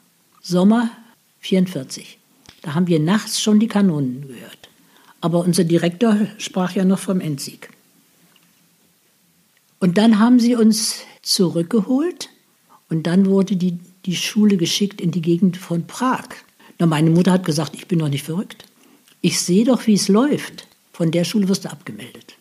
Sommer 0.41 0.91
44. 1.39 2.19
Da 2.61 2.75
haben 2.75 2.87
wir 2.87 2.99
nachts 2.99 3.41
schon 3.41 3.59
die 3.59 3.67
Kanonen 3.67 4.27
gehört. 4.27 4.69
Aber 5.21 5.39
unser 5.39 5.63
Direktor 5.63 6.17
sprach 6.37 6.73
ja 6.75 6.85
noch 6.85 6.99
vom 6.99 7.19
Endsieg. 7.19 7.69
Und 9.79 9.97
dann 9.97 10.19
haben 10.19 10.39
sie 10.39 10.55
uns 10.55 11.01
zurückgeholt 11.21 12.29
und 12.89 13.07
dann 13.07 13.25
wurde 13.25 13.55
die, 13.55 13.79
die 14.05 14.15
Schule 14.15 14.57
geschickt 14.57 14.99
in 14.99 15.11
die 15.11 15.21
Gegend 15.21 15.57
von 15.57 15.87
Prag. 15.87 16.27
Na, 16.79 16.85
meine 16.85 17.09
Mutter 17.09 17.31
hat 17.31 17.45
gesagt, 17.45 17.75
ich 17.75 17.87
bin 17.87 17.99
doch 17.99 18.09
nicht 18.09 18.23
verrückt. 18.23 18.65
Ich 19.21 19.39
sehe 19.39 19.65
doch, 19.65 19.87
wie 19.87 19.93
es 19.93 20.07
läuft. 20.07 20.67
Von 20.93 21.11
der 21.11 21.23
Schule 21.23 21.47
wirst 21.47 21.65
du 21.65 21.71
abgemeldet. 21.71 22.35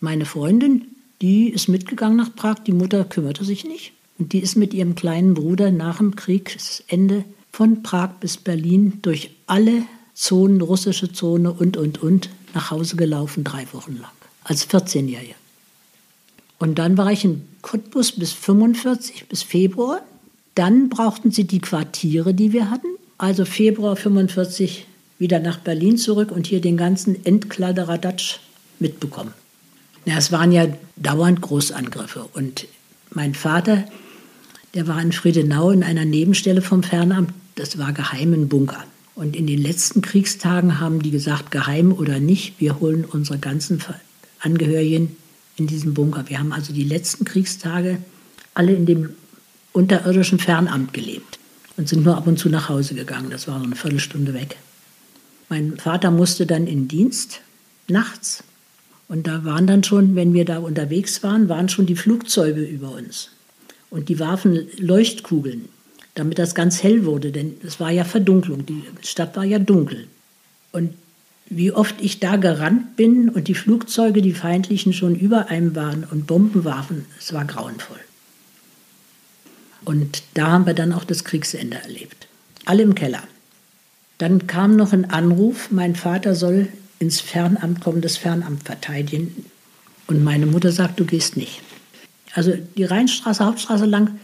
Meine 0.00 0.26
Freundin, 0.26 0.86
die 1.22 1.48
ist 1.48 1.68
mitgegangen 1.68 2.16
nach 2.16 2.34
Prag, 2.34 2.58
die 2.60 2.72
Mutter 2.72 3.04
kümmerte 3.04 3.44
sich 3.44 3.64
nicht. 3.64 3.92
Und 4.18 4.32
die 4.32 4.40
ist 4.40 4.56
mit 4.56 4.74
ihrem 4.74 4.94
kleinen 4.94 5.34
Bruder 5.34 5.70
nach 5.70 5.98
dem 5.98 6.16
Kriegsende 6.16 7.24
von 7.52 7.82
Prag 7.82 8.10
bis 8.20 8.36
Berlin 8.36 8.98
durch 9.02 9.30
alle 9.46 9.82
Zonen, 10.16 10.62
russische 10.62 11.12
Zone 11.12 11.52
und, 11.52 11.76
und, 11.76 12.02
und, 12.02 12.30
nach 12.54 12.70
Hause 12.70 12.96
gelaufen, 12.96 13.44
drei 13.44 13.66
Wochen 13.72 13.98
lang, 14.00 14.10
als 14.44 14.68
14-Jährige. 14.68 15.34
Und 16.58 16.78
dann 16.78 16.96
war 16.96 17.12
ich 17.12 17.24
in 17.24 17.46
Cottbus 17.60 18.12
bis 18.12 18.32
45, 18.32 19.28
bis 19.28 19.42
Februar. 19.42 20.00
Dann 20.54 20.88
brauchten 20.88 21.30
sie 21.30 21.44
die 21.44 21.58
Quartiere, 21.58 22.32
die 22.32 22.54
wir 22.54 22.70
hatten. 22.70 22.86
Also 23.18 23.44
Februar 23.44 23.94
45 23.94 24.86
wieder 25.18 25.38
nach 25.38 25.58
Berlin 25.58 25.98
zurück 25.98 26.32
und 26.32 26.46
hier 26.46 26.62
den 26.62 26.78
ganzen 26.78 27.24
Endkladderadatsch 27.26 28.38
mitbekommen. 28.78 29.34
Ja, 30.06 30.16
es 30.16 30.32
waren 30.32 30.50
ja 30.50 30.66
dauernd 30.96 31.42
Großangriffe. 31.42 32.26
Und 32.32 32.66
mein 33.10 33.34
Vater, 33.34 33.84
der 34.72 34.86
war 34.86 35.00
in 35.02 35.12
Friedenau 35.12 35.70
in 35.70 35.82
einer 35.82 36.06
Nebenstelle 36.06 36.62
vom 36.62 36.82
Fernamt, 36.82 37.34
das 37.56 37.76
war 37.78 37.92
geheim 37.92 38.32
im 38.32 38.48
Bunker. 38.48 38.84
Und 39.16 39.34
in 39.34 39.46
den 39.46 39.60
letzten 39.60 40.02
Kriegstagen 40.02 40.78
haben 40.78 41.00
die 41.02 41.10
gesagt, 41.10 41.50
geheim 41.50 41.90
oder 41.92 42.20
nicht, 42.20 42.60
wir 42.60 42.80
holen 42.80 43.06
unsere 43.06 43.38
ganzen 43.38 43.82
Angehörigen 44.40 45.16
in 45.56 45.66
diesen 45.66 45.94
Bunker. 45.94 46.28
Wir 46.28 46.38
haben 46.38 46.52
also 46.52 46.74
die 46.74 46.84
letzten 46.84 47.24
Kriegstage 47.24 47.96
alle 48.52 48.74
in 48.74 48.84
dem 48.84 49.10
unterirdischen 49.72 50.38
Fernamt 50.38 50.92
gelebt 50.92 51.38
und 51.78 51.88
sind 51.88 52.04
nur 52.04 52.14
ab 52.14 52.26
und 52.26 52.38
zu 52.38 52.50
nach 52.50 52.68
Hause 52.68 52.94
gegangen. 52.94 53.30
Das 53.30 53.48
war 53.48 53.58
so 53.58 53.64
eine 53.64 53.74
Viertelstunde 53.74 54.34
weg. 54.34 54.58
Mein 55.48 55.78
Vater 55.78 56.10
musste 56.10 56.44
dann 56.44 56.66
in 56.66 56.86
Dienst 56.86 57.40
nachts 57.88 58.44
und 59.08 59.26
da 59.26 59.46
waren 59.46 59.66
dann 59.66 59.82
schon, 59.82 60.14
wenn 60.14 60.34
wir 60.34 60.44
da 60.44 60.58
unterwegs 60.58 61.22
waren, 61.22 61.48
waren 61.48 61.70
schon 61.70 61.86
die 61.86 61.96
Flugzeuge 61.96 62.62
über 62.62 62.90
uns. 62.90 63.30
Und 63.88 64.10
die 64.10 64.18
warfen 64.18 64.66
Leuchtkugeln, 64.76 65.70
damit 66.16 66.38
das 66.38 66.54
ganz 66.54 66.82
hell 66.82 67.04
wurde, 67.04 67.30
denn 67.30 67.56
es 67.62 67.78
war 67.78 67.90
ja 67.90 68.04
Verdunklung, 68.04 68.66
die 68.66 68.82
Stadt 69.02 69.36
war 69.36 69.44
ja 69.44 69.58
dunkel. 69.58 70.08
Und 70.72 70.94
wie 71.48 71.70
oft 71.70 72.00
ich 72.00 72.18
da 72.18 72.36
gerannt 72.36 72.96
bin 72.96 73.28
und 73.28 73.46
die 73.48 73.54
Flugzeuge, 73.54 74.22
die 74.22 74.32
feindlichen, 74.32 74.92
schon 74.92 75.14
über 75.14 75.48
einem 75.48 75.76
waren 75.76 76.04
und 76.04 76.26
Bomben 76.26 76.64
warfen, 76.64 77.06
es 77.18 77.32
war 77.32 77.44
grauenvoll. 77.44 78.00
Und 79.84 80.22
da 80.34 80.48
haben 80.48 80.66
wir 80.66 80.74
dann 80.74 80.92
auch 80.92 81.04
das 81.04 81.22
Kriegsende 81.22 81.76
erlebt. 81.76 82.26
Alle 82.64 82.82
im 82.82 82.96
Keller. 82.96 83.22
Dann 84.18 84.46
kam 84.46 84.74
noch 84.74 84.92
ein 84.92 85.10
Anruf, 85.10 85.70
mein 85.70 85.94
Vater 85.94 86.34
soll 86.34 86.68
ins 86.98 87.20
Fernamt 87.20 87.82
kommen, 87.82 88.00
das 88.00 88.16
Fernamt 88.16 88.64
verteidigen. 88.64 89.44
Und 90.06 90.24
meine 90.24 90.46
Mutter 90.46 90.72
sagt, 90.72 90.98
du 90.98 91.04
gehst 91.04 91.36
nicht. 91.36 91.60
Also 92.34 92.54
die 92.76 92.84
Rheinstraße, 92.84 93.44
Hauptstraße 93.44 93.84
lang 93.84 94.18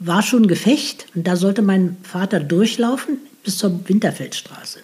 war 0.00 0.22
schon 0.22 0.48
Gefecht 0.48 1.06
und 1.14 1.26
da 1.26 1.36
sollte 1.36 1.62
mein 1.62 1.96
Vater 2.02 2.40
durchlaufen 2.40 3.18
bis 3.44 3.58
zur 3.58 3.88
Winterfeldstraße. 3.88 4.80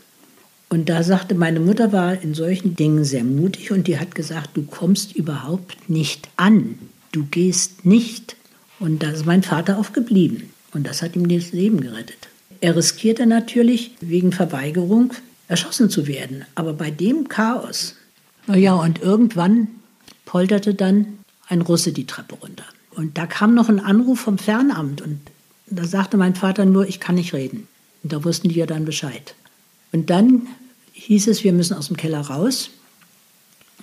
Und 0.68 0.88
da 0.88 1.02
sagte 1.02 1.35
meine 1.35 1.58
Mutter 1.58 1.92
war 1.92 2.20
in 2.20 2.35
solchen 2.35 2.76
Dingen 2.76 3.04
sehr 3.04 3.25
mutig 3.25 3.73
und 3.73 3.87
die 3.88 3.99
hat 3.99 4.14
gesagt, 4.14 4.50
du 4.54 4.62
kommst 4.62 5.16
überhaupt 5.16 5.88
nicht 5.88 6.28
an, 6.37 6.78
du 7.12 7.25
gehst 7.25 7.87
nicht. 7.87 8.37
Und 8.78 9.02
da 9.02 9.11
ist 9.11 9.25
mein 9.25 9.42
Vater 9.42 9.78
auch 9.78 9.92
geblieben 9.92 10.50
und 10.75 10.87
das 10.87 11.00
hat 11.00 11.16
ihm 11.16 11.28
das 11.28 11.52
Leben 11.52 11.80
gerettet. 11.80 12.28
Er 12.61 12.76
riskierte 12.76 13.26
natürlich 13.26 13.92
wegen 14.00 14.32
Verweigerung 14.32 15.14
erschossen 15.49 15.88
zu 15.88 16.06
werden. 16.06 16.44
Aber 16.54 16.75
bei 16.75 16.90
dem 16.90 17.28
Chaos, 17.28 17.94
naja, 18.46 18.75
und 18.75 19.00
irgendwann 19.00 19.68
polterte 20.26 20.75
dann 20.75 21.18
ein 21.49 21.62
Russe 21.62 21.92
die 21.92 22.06
Treppe 22.06 22.35
runter. 22.35 22.64
Und 22.96 23.18
da 23.18 23.26
kam 23.26 23.54
noch 23.54 23.68
ein 23.68 23.78
Anruf 23.78 24.20
vom 24.20 24.38
Fernamt 24.38 25.02
und 25.02 25.20
da 25.66 25.84
sagte 25.84 26.16
mein 26.16 26.34
Vater 26.34 26.64
nur, 26.64 26.88
ich 26.88 26.98
kann 26.98 27.16
nicht 27.16 27.34
reden. 27.34 27.68
Und 28.02 28.12
da 28.12 28.24
wussten 28.24 28.48
die 28.48 28.54
ja 28.54 28.64
dann 28.64 28.86
Bescheid. 28.86 29.34
Und 29.92 30.08
dann 30.08 30.46
hieß 30.92 31.28
es, 31.28 31.44
wir 31.44 31.52
müssen 31.52 31.76
aus 31.76 31.88
dem 31.88 31.98
Keller 31.98 32.20
raus. 32.20 32.70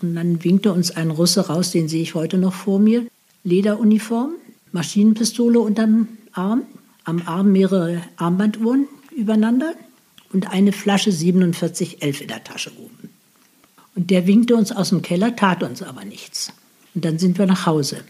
Und 0.01 0.15
dann 0.15 0.43
winkte 0.43 0.73
uns 0.73 0.89
ein 0.89 1.11
Russe 1.11 1.47
raus, 1.47 1.69
den 1.69 1.87
sehe 1.87 2.01
ich 2.01 2.15
heute 2.15 2.39
noch 2.39 2.53
vor 2.53 2.79
mir. 2.79 3.05
Lederuniform, 3.43 4.31
Maschinenpistole 4.71 5.59
unterm 5.59 6.07
Arm, 6.31 6.63
am 7.03 7.21
Arm 7.27 7.51
mehrere 7.51 8.01
Armbanduhren 8.17 8.87
übereinander 9.15 9.75
und 10.31 10.49
eine 10.49 10.71
Flasche 10.71 11.11
4711 11.11 12.21
in 12.21 12.27
der 12.29 12.43
Tasche 12.43 12.71
oben. 12.79 13.09
Und 13.93 14.09
der 14.09 14.25
winkte 14.25 14.55
uns 14.55 14.71
aus 14.71 14.89
dem 14.89 15.03
Keller, 15.03 15.35
tat 15.35 15.61
uns 15.61 15.83
aber 15.83 16.03
nichts. 16.03 16.51
Und 16.95 17.05
dann 17.05 17.19
sind 17.19 17.37
wir 17.37 17.45
nach 17.45 17.67
Hause. 17.67 18.03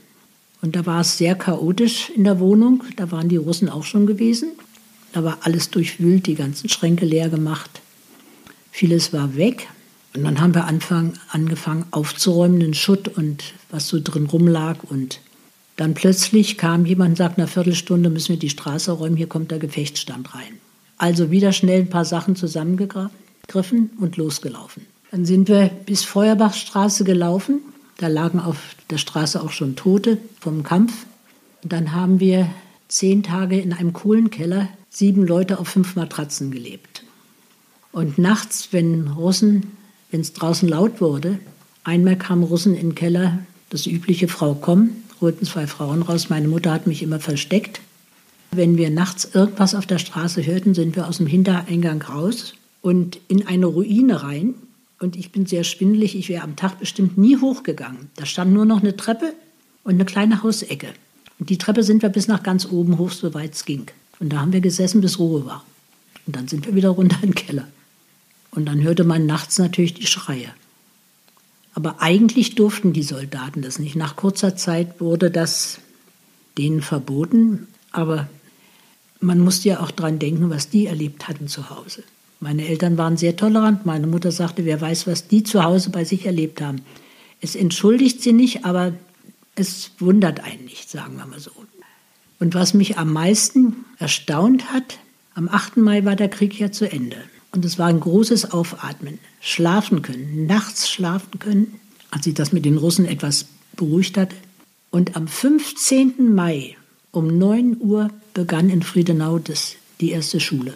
Und 0.63 0.77
da 0.77 0.85
war 0.85 1.01
es 1.01 1.17
sehr 1.17 1.35
chaotisch 1.35 2.09
in 2.09 2.23
der 2.23 2.39
Wohnung. 2.39 2.85
Da 2.95 3.11
waren 3.11 3.27
die 3.27 3.35
Russen 3.35 3.67
auch 3.67 3.83
schon 3.83 4.07
gewesen. 4.07 4.53
Da 5.11 5.21
war 5.21 5.39
alles 5.41 5.69
durchwühlt, 5.69 6.25
die 6.25 6.35
ganzen 6.35 6.69
Schränke 6.69 7.05
leer 7.05 7.27
gemacht. 7.27 7.81
Vieles 8.71 9.11
war 9.11 9.35
weg. 9.35 9.67
Und 10.15 10.23
dann 10.23 10.39
haben 10.39 10.55
wir 10.55 10.63
Anfang, 10.63 11.13
angefangen 11.29 11.85
aufzuräumen, 11.91 12.61
den 12.61 12.73
Schutt 12.73 13.09
und 13.09 13.43
was 13.71 13.89
so 13.89 13.99
drin 14.01 14.25
rumlag. 14.27 14.77
Und 14.89 15.19
dann 15.75 15.95
plötzlich 15.95 16.57
kam 16.57 16.85
jemand 16.85 17.09
und 17.09 17.15
sagte, 17.17 17.41
nach 17.41 17.47
einer 17.47 17.53
Viertelstunde 17.53 18.09
müssen 18.09 18.29
wir 18.29 18.39
die 18.39 18.49
Straße 18.49 18.93
räumen, 18.93 19.17
hier 19.17 19.27
kommt 19.27 19.51
der 19.51 19.59
Gefechtsstand 19.59 20.33
rein. 20.33 20.59
Also 20.97 21.29
wieder 21.29 21.51
schnell 21.51 21.81
ein 21.81 21.89
paar 21.89 22.05
Sachen 22.05 22.37
zusammengegriffen 22.37 23.89
und 23.99 24.15
losgelaufen. 24.15 24.85
Dann 25.11 25.25
sind 25.25 25.49
wir 25.49 25.69
bis 25.85 26.05
Feuerbachstraße 26.05 27.03
gelaufen. 27.03 27.59
Da 27.97 28.07
lagen 28.07 28.39
auf 28.39 28.72
der 28.89 28.97
Straße 28.97 29.41
auch 29.41 29.51
schon 29.51 29.75
Tote 29.75 30.17
vom 30.39 30.63
Kampf. 30.63 31.05
Und 31.63 31.71
dann 31.71 31.93
haben 31.93 32.19
wir 32.19 32.49
zehn 32.87 33.23
Tage 33.23 33.59
in 33.59 33.73
einem 33.73 33.93
Kohlenkeller 33.93 34.69
sieben 34.89 35.25
Leute 35.25 35.59
auf 35.59 35.69
fünf 35.69 35.95
Matratzen 35.95 36.51
gelebt. 36.51 37.03
Und 37.91 38.17
nachts, 38.17 38.69
wenn 38.71 39.07
Russen, 39.07 39.71
wenn 40.11 40.21
es 40.21 40.33
draußen 40.33 40.67
laut 40.67 41.01
wurde, 41.01 41.39
einmal 41.83 42.17
kamen 42.17 42.43
Russen 42.43 42.75
in 42.75 42.89
den 42.89 42.95
Keller, 42.95 43.39
das 43.69 43.87
übliche 43.87 44.27
Frau 44.27 44.55
komm, 44.55 44.91
holten 45.21 45.45
zwei 45.45 45.67
Frauen 45.67 46.01
raus. 46.01 46.29
Meine 46.29 46.47
Mutter 46.47 46.71
hat 46.71 46.85
mich 46.85 47.01
immer 47.01 47.19
versteckt. 47.19 47.81
Wenn 48.51 48.77
wir 48.77 48.91
nachts 48.91 49.29
irgendwas 49.33 49.73
auf 49.73 49.87
der 49.87 49.97
Straße 49.97 50.45
hörten, 50.45 50.75
sind 50.75 50.95
wir 50.95 51.07
aus 51.07 51.17
dem 51.17 51.27
Hintereingang 51.27 52.01
raus 52.03 52.53
und 52.81 53.19
in 53.27 53.47
eine 53.47 53.65
Ruine 53.65 54.21
rein. 54.21 54.53
Und 55.03 55.17
ich 55.17 55.33
bin 55.33 55.45
sehr 55.45 55.65
schwindelig, 55.65 56.15
ich 56.15 56.29
wäre 56.29 56.45
am 56.45 56.55
Tag 56.55 56.79
bestimmt 56.79 57.17
nie 57.17 57.35
hochgegangen. 57.35 58.09
Da 58.15 58.25
stand 58.25 58.53
nur 58.53 58.63
noch 58.63 58.79
eine 58.79 58.95
Treppe 58.95 59.33
und 59.83 59.95
eine 59.95 60.05
kleine 60.05 60.43
Hausecke. 60.43 60.87
Und 61.39 61.49
die 61.49 61.57
Treppe 61.57 61.83
sind 61.83 62.01
wir 62.01 62.07
bis 62.07 62.29
nach 62.29 62.41
ganz 62.41 62.65
oben 62.65 62.97
hoch, 62.97 63.11
soweit 63.11 63.53
es 63.53 63.65
ging. 63.65 63.87
Und 64.21 64.31
da 64.31 64.39
haben 64.39 64.53
wir 64.53 64.61
gesessen, 64.61 65.01
bis 65.01 65.19
Ruhe 65.19 65.45
war. 65.45 65.65
Und 66.25 66.37
dann 66.37 66.47
sind 66.47 66.65
wir 66.67 66.75
wieder 66.75 66.87
runter 66.87 67.17
in 67.21 67.31
den 67.31 67.35
Keller. 67.35 67.67
Und 68.51 68.63
dann 68.65 68.81
hörte 68.81 69.03
man 69.03 69.25
nachts 69.25 69.59
natürlich 69.59 69.93
die 69.93 70.07
Schreie. 70.07 70.53
Aber 71.73 72.01
eigentlich 72.01 72.55
durften 72.55 72.93
die 72.93 73.03
Soldaten 73.03 73.61
das 73.61 73.79
nicht. 73.79 73.97
Nach 73.97 74.15
kurzer 74.15 74.55
Zeit 74.55 75.01
wurde 75.01 75.29
das 75.29 75.79
denen 76.57 76.81
verboten. 76.81 77.67
Aber 77.91 78.29
man 79.19 79.41
musste 79.41 79.67
ja 79.67 79.81
auch 79.81 79.91
daran 79.91 80.17
denken, 80.17 80.49
was 80.49 80.69
die 80.69 80.85
erlebt 80.85 81.27
hatten 81.27 81.49
zu 81.49 81.69
Hause. 81.69 82.03
Meine 82.43 82.67
Eltern 82.67 82.97
waren 82.97 83.15
sehr 83.15 83.37
tolerant. 83.37 83.85
Meine 83.85 84.05
Mutter 84.05 84.29
sagte, 84.33 84.65
wer 84.65 84.81
weiß, 84.81 85.07
was 85.07 85.29
die 85.29 85.43
zu 85.43 85.63
Hause 85.63 85.91
bei 85.91 86.03
sich 86.03 86.25
erlebt 86.25 86.59
haben. 86.59 86.81
Es 87.39 87.55
entschuldigt 87.55 88.21
sie 88.21 88.33
nicht, 88.33 88.65
aber 88.65 88.91
es 89.55 89.91
wundert 89.99 90.41
einen 90.41 90.65
nicht, 90.65 90.89
sagen 90.89 91.15
wir 91.15 91.25
mal 91.25 91.39
so. 91.39 91.51
Und 92.41 92.53
was 92.53 92.73
mich 92.73 92.97
am 92.97 93.13
meisten 93.13 93.85
erstaunt 93.97 94.73
hat, 94.73 94.99
am 95.35 95.47
8. 95.47 95.77
Mai 95.77 96.03
war 96.03 96.17
der 96.17 96.27
Krieg 96.27 96.59
ja 96.59 96.69
zu 96.69 96.91
Ende. 96.91 97.15
Und 97.53 97.63
es 97.63 97.79
war 97.79 97.87
ein 97.87 98.01
großes 98.01 98.51
Aufatmen. 98.51 99.19
Schlafen 99.39 100.01
können, 100.01 100.45
nachts 100.45 100.89
schlafen 100.89 101.39
können, 101.39 101.79
als 102.11 102.25
sich 102.25 102.33
das 102.33 102.51
mit 102.51 102.65
den 102.65 102.75
Russen 102.75 103.05
etwas 103.05 103.45
beruhigt 103.77 104.17
hatte. 104.17 104.35
Und 104.91 105.15
am 105.15 105.29
15. 105.29 106.35
Mai 106.35 106.75
um 107.11 107.37
9 107.37 107.77
Uhr 107.79 108.09
begann 108.33 108.69
in 108.69 108.81
Friedenau 108.81 109.39
das, 109.39 109.77
die 110.01 110.11
erste 110.11 110.41
Schule. 110.41 110.73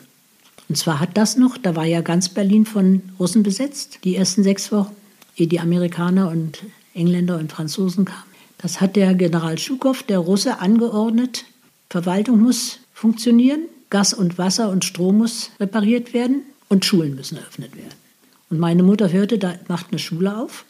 Und 0.70 0.76
zwar 0.76 1.00
hat 1.00 1.16
das 1.16 1.38
noch, 1.38 1.58
da 1.58 1.76
war 1.76 1.86
ja 1.86 2.02
ganz 2.02 2.30
Berlin 2.30 2.66
von 2.66 3.02
Russen 3.20 3.44
besetzt, 3.44 4.00
die 4.04 4.16
ersten 4.16 4.44
sechs 4.44 4.72
Wochen, 4.72 4.96
ehe 5.36 5.48
die 5.48 5.60
Amerikaner 5.60 6.30
und 6.30 6.64
Engländer 6.94 7.38
und 7.38 7.52
Franzosen 7.52 8.06
kamen. 8.06 8.24
Das 8.58 8.82
hat 8.82 8.96
der 8.96 9.14
General 9.14 9.58
Schukow, 9.58 10.02
der 10.04 10.20
Russe, 10.20 10.60
angeordnet. 10.60 11.46
Verwaltung 11.90 12.42
muss 12.42 12.80
funktionieren, 12.94 13.62
Gas 13.90 14.14
und 14.14 14.38
Wasser 14.38 14.70
und 14.70 14.84
Strom 14.84 15.20
muss 15.20 15.52
repariert 15.60 16.14
werden 16.14 16.42
und 16.68 16.84
Schulen 16.84 17.16
müssen 17.16 17.38
eröffnet 17.38 17.76
werden. 17.78 17.94
Und 18.50 18.60
meine 18.60 18.84
Mutter 18.84 19.12
hörte, 19.12 19.38
da 19.38 19.56
macht 19.68 19.88
eine 19.92 20.00
Schule 20.00 20.38
auf, 20.38 20.66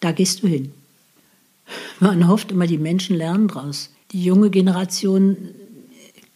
da 0.00 0.12
gehst 0.12 0.42
du 0.42 0.48
hin. 0.48 0.72
Man 2.00 2.26
hofft 2.28 2.50
immer, 2.50 2.66
die 2.66 2.78
Menschen 2.78 3.16
lernen 3.16 3.48
daraus. 3.48 3.90
Die 4.12 4.24
junge 4.24 4.50
Generation 4.50 5.36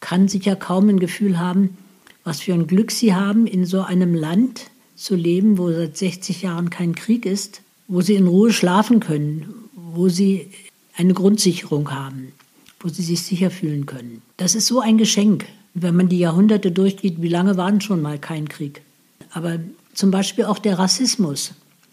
kann 0.00 0.28
sicher 0.28 0.54
kaum 0.54 0.88
ein 0.88 1.00
Gefühl 1.00 1.38
haben, 1.38 1.76
was 2.24 2.40
für 2.40 2.54
ein 2.54 2.66
Glück 2.66 2.90
sie 2.90 3.14
haben, 3.14 3.46
in 3.46 3.66
so 3.66 3.82
einem 3.82 4.14
Land 4.14 4.70
zu 4.96 5.14
leben, 5.14 5.58
wo 5.58 5.70
seit 5.70 5.96
60 5.96 6.42
Jahren 6.42 6.70
kein 6.70 6.94
Krieg 6.94 7.26
ist, 7.26 7.60
wo 7.86 8.00
sie 8.00 8.14
in 8.14 8.26
Ruhe 8.26 8.52
schlafen 8.52 9.00
können, 9.00 9.54
wo 9.74 10.08
sie 10.08 10.48
eine 10.96 11.14
Grundsicherung 11.14 11.90
haben, 11.90 12.32
wo 12.80 12.88
sie 12.88 13.02
sich 13.02 13.22
sicher 13.22 13.50
fühlen 13.50 13.86
können. 13.86 14.22
Das 14.36 14.54
ist 14.54 14.66
so 14.66 14.80
ein 14.80 14.98
Geschenk. 14.98 15.46
Wenn 15.74 15.96
man 15.96 16.08
die 16.08 16.18
Jahrhunderte 16.18 16.70
durchgeht, 16.70 17.20
wie 17.20 17.28
lange 17.28 17.56
war 17.56 17.70
denn 17.70 17.80
schon 17.80 18.00
mal 18.00 18.18
kein 18.18 18.48
Krieg? 18.48 18.82
Aber 19.32 19.58
zum 19.92 20.10
Beispiel 20.10 20.44
auch 20.44 20.58
der 20.58 20.78
Rassismus. 20.78 21.52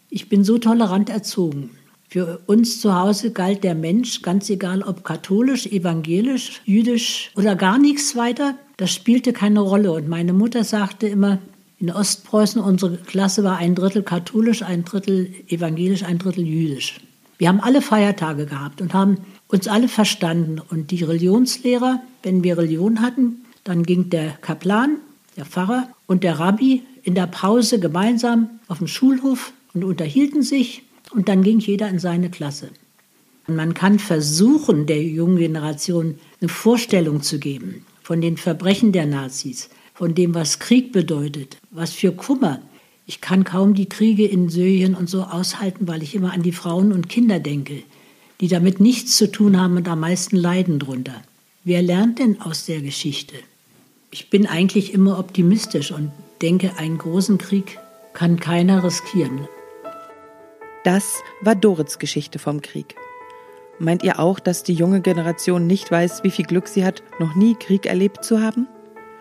Ich 0.09 0.29
bin 0.29 0.43
so 0.43 0.59
tolerant 0.59 1.09
erzogen. 1.09 1.71
Für 2.07 2.41
uns 2.45 2.81
zu 2.81 2.93
Hause 2.93 3.31
galt 3.31 3.63
der 3.63 3.73
Mensch, 3.73 4.21
ganz 4.21 4.49
egal 4.49 4.83
ob 4.83 5.03
katholisch, 5.03 5.65
evangelisch, 5.65 6.61
jüdisch 6.65 7.31
oder 7.35 7.55
gar 7.55 7.79
nichts 7.79 8.15
weiter, 8.15 8.55
das 8.81 8.91
spielte 8.91 9.31
keine 9.31 9.59
Rolle. 9.59 9.91
Und 9.91 10.09
meine 10.09 10.33
Mutter 10.33 10.63
sagte 10.63 11.07
immer, 11.07 11.37
In 11.77 11.91
Ostpreußen, 11.91 12.59
unsere 12.59 12.97
Klasse 12.97 13.43
war 13.43 13.57
ein 13.57 13.75
Drittel 13.75 14.01
katholisch, 14.01 14.63
ein 14.63 14.85
Drittel 14.85 15.31
evangelisch, 15.49 16.01
ein 16.01 16.17
Drittel 16.17 16.47
jüdisch. 16.47 16.99
Wir 17.37 17.49
haben 17.49 17.59
alle 17.59 17.83
Feiertage 17.83 18.47
gehabt 18.47 18.81
und 18.81 18.95
haben 18.95 19.17
uns 19.49 19.67
alle 19.67 19.87
verstanden. 19.87 20.59
Und 20.67 20.89
die 20.89 21.03
Religionslehrer, 21.03 22.01
wenn 22.23 22.43
wir 22.43 22.57
Religion 22.57 23.01
hatten, 23.01 23.45
dann 23.63 23.83
ging 23.83 24.09
der 24.09 24.31
Kaplan, 24.41 24.97
der 25.37 25.45
Pfarrer 25.45 25.87
und 26.07 26.23
der 26.23 26.39
Rabbi 26.39 26.81
in 27.03 27.13
der 27.13 27.27
Pause 27.27 27.79
gemeinsam 27.79 28.49
auf 28.67 28.79
dem 28.79 28.87
Schulhof 28.87 29.53
und 29.75 29.83
unterhielten 29.83 30.41
sich 30.41 30.81
und 31.11 31.29
dann 31.29 31.43
ging 31.43 31.59
jeder 31.59 31.87
in 31.87 31.99
seine 31.99 32.31
Klasse. 32.31 32.69
Man 33.45 33.75
kann 33.75 33.99
versuchen, 33.99 34.87
der 34.87 35.03
jungen 35.03 35.37
Generation 35.37 36.17
eine 36.39 36.49
Vorstellung 36.49 37.21
zu 37.21 37.37
geben 37.37 37.85
von 38.11 38.19
den 38.19 38.35
Verbrechen 38.35 38.91
der 38.91 39.05
Nazis, 39.05 39.69
von 39.93 40.13
dem, 40.13 40.35
was 40.35 40.59
Krieg 40.59 40.91
bedeutet, 40.91 41.55
was 41.69 41.93
für 41.93 42.11
Kummer. 42.11 42.59
Ich 43.05 43.21
kann 43.21 43.45
kaum 43.45 43.73
die 43.73 43.87
Kriege 43.87 44.25
in 44.25 44.49
Syrien 44.49 44.95
und 44.95 45.09
so 45.09 45.23
aushalten, 45.23 45.87
weil 45.87 46.03
ich 46.03 46.13
immer 46.13 46.33
an 46.33 46.43
die 46.43 46.51
Frauen 46.51 46.91
und 46.91 47.07
Kinder 47.07 47.39
denke, 47.39 47.83
die 48.41 48.49
damit 48.49 48.81
nichts 48.81 49.15
zu 49.15 49.31
tun 49.31 49.57
haben 49.57 49.77
und 49.77 49.87
am 49.87 50.01
meisten 50.01 50.35
leiden 50.35 50.77
drunter. 50.77 51.21
Wer 51.63 51.81
lernt 51.81 52.19
denn 52.19 52.41
aus 52.41 52.65
der 52.65 52.81
Geschichte? 52.81 53.35
Ich 54.11 54.29
bin 54.29 54.45
eigentlich 54.45 54.93
immer 54.93 55.17
optimistisch 55.17 55.93
und 55.93 56.11
denke, 56.41 56.75
einen 56.75 56.97
großen 56.97 57.37
Krieg 57.37 57.79
kann 58.11 58.41
keiner 58.41 58.83
riskieren. 58.83 59.47
Das 60.83 61.13
war 61.39 61.55
Dorits 61.55 61.97
Geschichte 61.97 62.39
vom 62.39 62.61
Krieg. 62.61 62.93
Meint 63.81 64.03
ihr 64.03 64.19
auch, 64.19 64.39
dass 64.39 64.61
die 64.61 64.75
junge 64.75 65.01
Generation 65.01 65.65
nicht 65.65 65.89
weiß, 65.89 66.23
wie 66.23 66.29
viel 66.29 66.45
Glück 66.45 66.67
sie 66.67 66.85
hat, 66.85 67.01
noch 67.19 67.33
nie 67.33 67.55
Krieg 67.55 67.87
erlebt 67.87 68.23
zu 68.23 68.39
haben? 68.39 68.67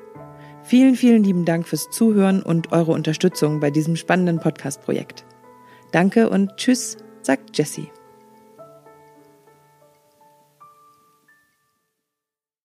Vielen, 0.63 0.95
vielen 0.95 1.23
lieben 1.23 1.45
Dank 1.45 1.67
fürs 1.67 1.91
Zuhören 1.91 2.41
und 2.41 2.71
eure 2.71 2.93
Unterstützung 2.93 3.59
bei 3.59 3.69
diesem 3.69 3.95
spannenden 3.95 4.39
Podcast-Projekt. 4.39 5.23
Danke 5.91 6.31
und 6.31 6.57
tschüss, 6.57 6.97
sagt 7.21 7.55
Jessie. 7.55 7.91